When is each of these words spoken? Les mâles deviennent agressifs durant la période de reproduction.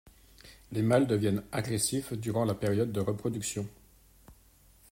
Les 0.71 0.81
mâles 0.81 1.05
deviennent 1.05 1.43
agressifs 1.51 2.13
durant 2.13 2.43
la 2.43 2.55
période 2.55 2.91
de 2.91 3.01
reproduction. 3.01 3.67